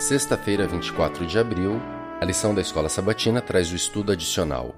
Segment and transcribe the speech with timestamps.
[0.00, 1.78] Sexta-feira, 24 de abril,
[2.22, 4.74] a lição da Escola Sabatina traz o estudo adicional.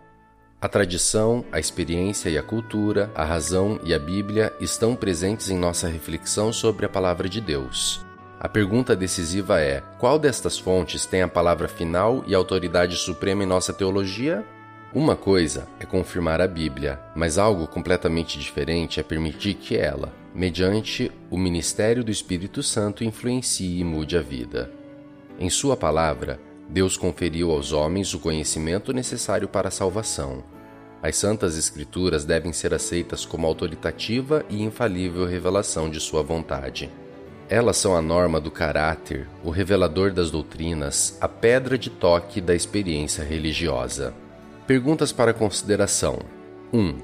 [0.61, 5.56] A tradição, a experiência e a cultura, a razão e a Bíblia estão presentes em
[5.56, 8.05] nossa reflexão sobre a palavra de Deus.
[8.41, 13.46] A pergunta decisiva é: qual destas fontes tem a palavra final e autoridade suprema em
[13.46, 14.45] nossa teologia?
[14.93, 21.12] Uma coisa é confirmar a Bíblia, mas algo completamente diferente é permitir que ela, mediante
[21.30, 24.81] o ministério do Espírito Santo, influencie e mude a vida.
[25.42, 26.38] Em Sua palavra,
[26.69, 30.45] Deus conferiu aos homens o conhecimento necessário para a salvação.
[31.02, 36.88] As Santas Escrituras devem ser aceitas como autoritativa e infalível revelação de Sua vontade.
[37.48, 42.54] Elas são a norma do caráter, o revelador das doutrinas, a pedra de toque da
[42.54, 44.15] experiência religiosa.
[44.65, 46.20] Perguntas para consideração:
[46.73, 46.79] 1.
[46.79, 46.98] Um,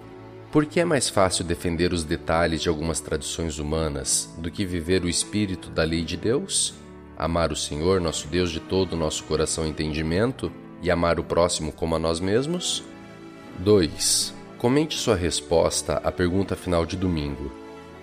[0.52, 5.02] por que é mais fácil defender os detalhes de algumas tradições humanas do que viver
[5.02, 6.72] o espírito da lei de Deus?
[7.18, 11.24] Amar o Senhor, nosso Deus, de todo o nosso coração e entendimento e amar o
[11.24, 12.84] próximo como a nós mesmos?
[13.58, 14.32] 2.
[14.56, 17.50] Comente sua resposta à pergunta final de domingo.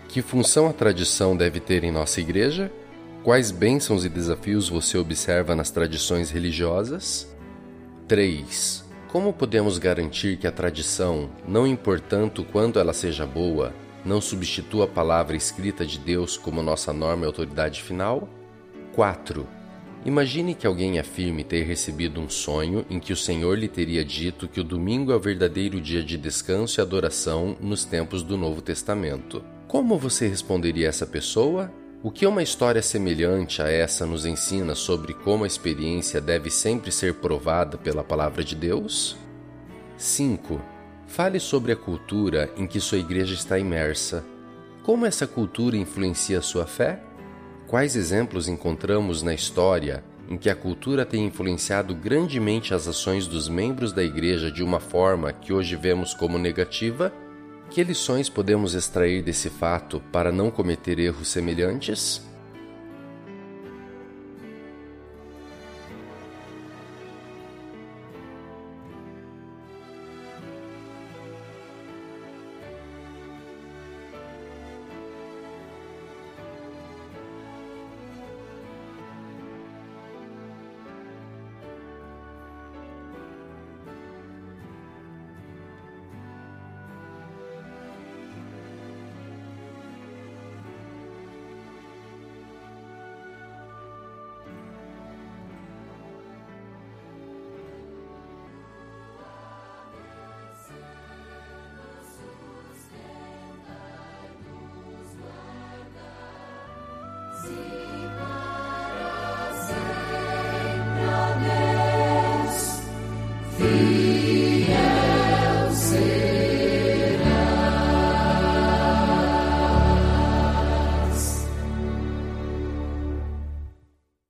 [0.10, 2.70] Que função a tradição deve ter em nossa igreja?
[3.24, 7.34] Quais bênçãos e desafios você observa nas tradições religiosas?
[8.10, 8.84] 3.
[9.08, 14.90] Como podemos garantir que a tradição, não importando quanto ela seja boa, não substitua a
[14.90, 18.28] palavra escrita de Deus como nossa norma e autoridade final?
[18.96, 19.46] 4.
[20.06, 24.48] Imagine que alguém afirme ter recebido um sonho em que o Senhor lhe teria dito
[24.48, 28.62] que o domingo é o verdadeiro dia de descanso e adoração nos tempos do Novo
[28.62, 29.44] Testamento.
[29.68, 31.70] Como você responderia a essa pessoa?
[32.02, 36.90] O que uma história semelhante a essa nos ensina sobre como a experiência deve sempre
[36.90, 39.18] ser provada pela palavra de Deus?
[39.98, 40.62] 5.
[41.08, 44.24] Fale sobre a cultura em que sua igreja está imersa.
[44.84, 47.02] Como essa cultura influencia sua fé?
[47.68, 53.50] Quais exemplos encontramos na história em que a cultura tem influenciado grandemente as ações dos
[53.50, 57.12] membros da igreja de uma forma que hoje vemos como negativa?
[57.72, 62.22] Que lições podemos extrair desse fato para não cometer erros semelhantes?